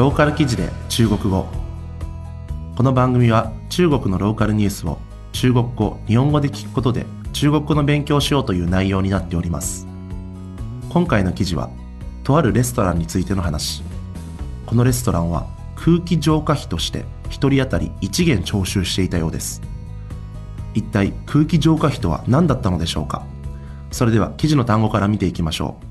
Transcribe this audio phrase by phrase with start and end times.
[0.00, 1.46] ローカル記事で中国語。
[2.74, 4.96] この番組は中国のローカルニュースを
[5.32, 9.86] 中国語日本語で聞くことで中国語の勉強をしようという内容になっております。
[10.88, 11.68] 今回の記事は
[12.24, 13.82] とあるレストランについての話。
[14.64, 19.60] このレストランは空気浄化費として1人当たり1元徴収していたようです。
[20.72, 23.26] 一体空気浄化費とは何だったのでしょうか。
[23.90, 25.89] それでは記事の単語から見ていきましょう。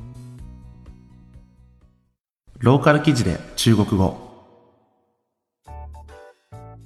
[2.59, 4.17] ローカル記事で中国語。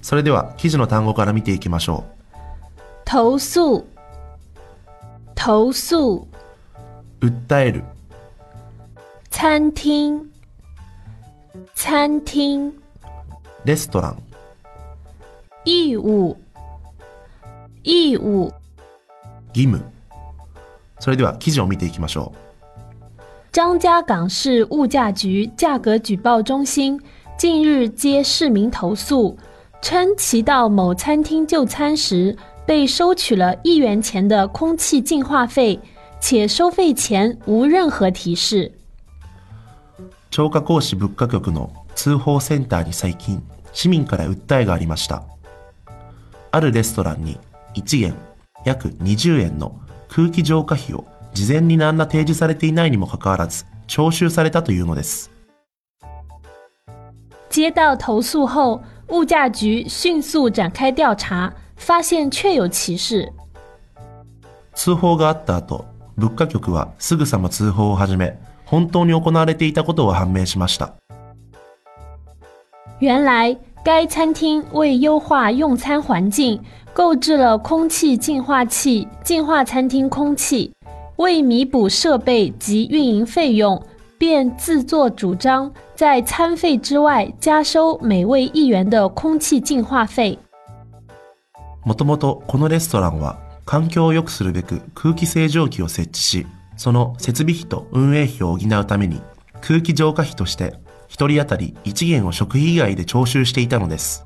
[0.03, 2.03] それでは記事の単語から見ていきましょ
[3.05, 3.83] 投诉，
[5.33, 6.27] 投诉，
[7.21, 7.83] う訴える。
[9.31, 10.21] 餐厅，
[11.73, 12.71] 餐厅，
[13.66, 14.23] レストラン。
[15.66, 16.38] 义务，
[17.83, 18.53] 义务，
[19.55, 19.83] 義務。
[20.99, 22.35] それでは記事を見ていきましょ
[23.52, 27.00] 张家港市物价局价格举报中心
[27.36, 29.36] 近日接市民投诉，
[29.80, 35.80] 称其到某餐厅就餐时被收取了一元钱的空气净化费，
[36.20, 38.72] 且收费前无任何提示。
[39.98, 45.22] う超過講師物価局の通報センターに最近市民から訴えがありました
[46.50, 47.38] あるレストランに
[47.74, 48.14] 1元
[48.64, 55.31] 約20円の空気浄化費を 事前に何ら提示されていないにもかかわらず徴収されたというのです
[57.50, 63.31] 接到投诉后，物价局迅速展开调查，发现确有歧视。
[64.73, 70.94] 通報があった後物価局はすぐさま通報を始め本当に行われていたことが判明しました
[73.00, 76.59] 原来，该餐厅为优化用餐环境，
[76.94, 80.72] 购置了空气净化器，净化餐厅空气。
[81.16, 83.83] 为弥补设备及运营费用，
[84.19, 90.38] 便自作主张在餐费之外加收每位一元的空气净化费。
[91.84, 96.46] もともとこのレストランは環境を良くするべく空気清浄機を設置し、
[96.77, 99.20] その設備費と運営費を補うために
[99.61, 100.74] 空気浄化費として
[101.08, 104.24] 1人当たり1元を食費以外で徴収していたのです。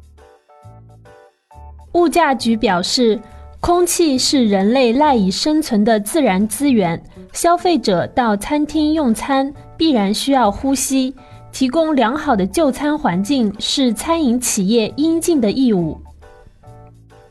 [1.92, 3.20] 物价局表示，
[3.60, 7.00] 空气是人类赖以生存的自然资源，
[7.32, 11.14] 消费者到餐厅用餐必然需要呼吸，
[11.52, 16.00] 提供良好的就餐环境是餐饮企业应尽的义务。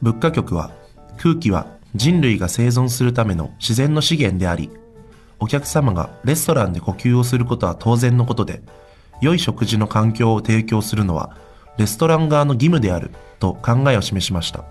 [0.02, 0.72] 物価局は
[1.18, 4.70] 空気は人類が生存するための自然の資源であり、
[5.40, 8.62] お客様がレストランで呼吸をすることは当然のことで、
[9.20, 11.36] 良い食事の環境を提供するのは
[11.78, 14.64] レストラン側の義務であると考えを示しました。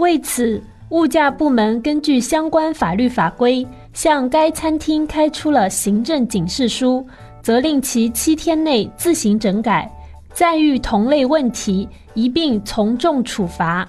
[0.00, 7.06] 为此，物价部门根据相关法律法规，向该餐厅开出了行政警示书，
[7.42, 9.90] 责令其七天内自行整改，
[10.32, 13.88] 再遇同类问题一并从重处罚。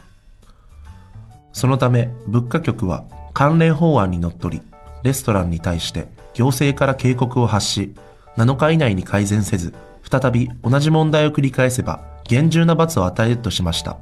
[1.52, 4.62] そのため物価局は関連法案にのっとり、
[5.04, 7.94] レストランに対して行政から警告を発し、
[8.38, 9.74] 7日以内に改善せず、
[10.10, 13.98] 再び同じ問題を繰り返せば厳重な罰を与えるとしました。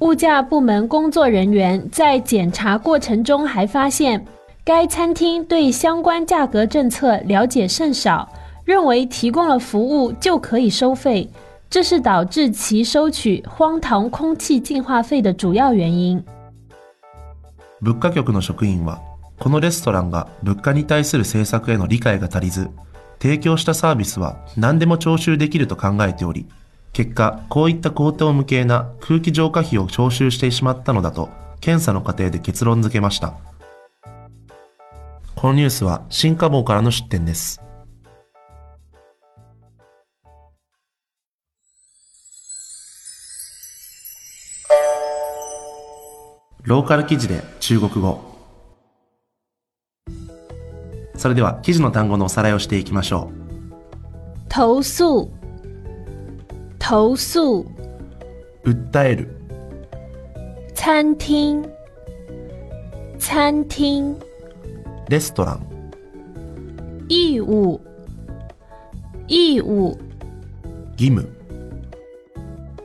[0.00, 4.24] 物价部门工作人员在检查过程中还发现，
[4.64, 8.28] 该餐厅对相关价格政策了解甚少，
[8.64, 11.28] 认为提供了服务就可以收费，
[11.68, 16.22] 这是导致其收取荒唐空气净化费的主要原因。
[17.82, 19.00] 物価局の職員は、
[19.38, 22.70] このレストランが物価に対する政策への理解が足りず、
[23.20, 26.46] 提供したサービスは何でも徴収できると考えており、
[26.93, 31.29] 結果、こういった高等無形な空気浄化費を徴収してしまったのだと、
[31.61, 33.33] 検査の過程で結論付けました。
[35.35, 37.61] このニュースは新華坊からの出展です。
[46.63, 48.21] ローカル記事で中国語。
[51.15, 55.31] それでは記事の単語のおさらいをしていきましょう投诉，
[56.89, 58.69] 投诉，う。
[58.71, 59.29] 訴える、
[60.73, 61.61] 餐厅，
[63.19, 64.15] 餐厅，
[65.07, 65.91] レストラン、
[67.07, 67.79] 义务，
[69.27, 69.99] 義務。
[70.93, 71.29] 義務。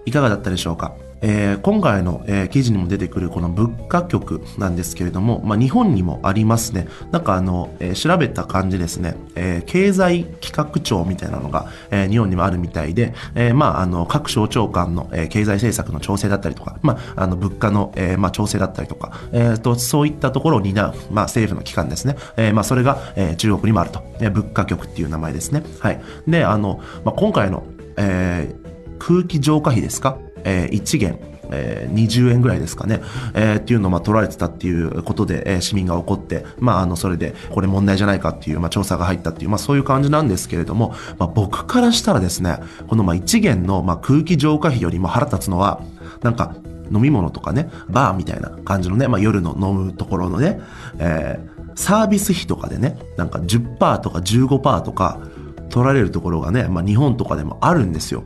[0.05, 0.95] いかがだったでしょうか？
[1.27, 6.87] えー今回の、えー記事にも出てくるこの物価局なんですけれども、まあ、日本にもありますね。
[7.11, 22.17] なんかあの、えー調べた感じですね、えー経済企画庁みたいなのが、えー日本にもあるみたいで、えーまあ、あの、各省庁間の、えー経済政策の調整だったりとか、まあ、あの、物価の、えーまあ、調整だったりとか、えーと、そういったところを担う、まあ、政府の機関ですね。
[22.37, 24.03] えーまあ、それが、えー中国にもあると。
[24.21, 25.63] えー物価局っていう名前ですね。
[25.81, 26.03] はい。
[26.29, 27.65] で、あの、まあ、今回の、
[27.97, 28.65] えー
[28.97, 31.19] 空気浄化費ですかえー1元、
[31.51, 33.01] えー20円ぐらいですかね、
[33.35, 42.59] えーっていうのをまあ取られてたっていうことで、えー市民が怒って、まあ、あの、それで、これ問題じゃないかっていう、まあ、調査が入ったっていう、まあ、そういう感じなんですけれども、まあ、僕からしたらですね、
[42.89, 45.83] このまあ1元のまあ空気浄化費よりも腹立つのは、
[46.23, 46.55] なんか、
[46.93, 50.61] 飲み物とかね、バーみたいな感じのね、まあ、夜の飲むところのね、
[50.99, 55.19] えーサービス費とかでね、なんか10%とか15%とか
[55.71, 58.25] 取られるところがね、まあ、日本とかでもあるんですよ。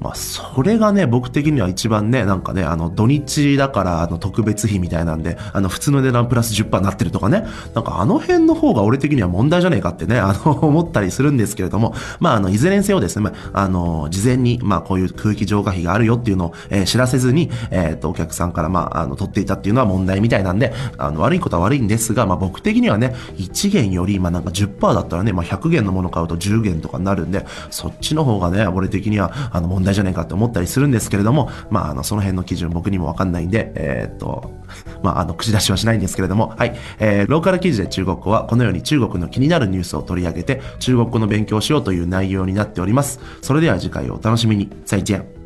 [0.00, 34.52] まあ、それがね、僕的には一番ね、なんかね、あの、土日だから、あの、特別費みたいなんで、あの、普通の値段プラス10%になってるとかね、なんかあの辺の方が俺的には問題じゃねえかってね、あの、思ったりするんですけれども、まあ、あの、いずれにせよですね、まあ、あの、事前に、まあ、こういう空気浄化費があるよっていうのを、えー知らせずに、えっ、と、お客さんから、まあ、あの、取っていたっていうのは問題みたいなんで、あの、悪いことは悪いんですが、まあ、僕的にはね、1元より、まあ、なんか10%だったらね、まあ、100元のもの買うと10元とかになるんで、そっちの方がね、俺的には、あの、問題じゃねえかって思ったりするんですけれども、まあ、あの、その辺の基準僕にもわかんないんで、えーっと、
[35.02, 36.76] まあ、あの、口出しはしないんですけれども、はい。
[36.98, 43.20] えーローカル記事で中国語は、このように中国の気になるニュースを取り上げて、中国語の勉強をしようという内容になっております。
[43.42, 44.70] それでは次回をお楽しみに。
[44.84, 45.37] 再见。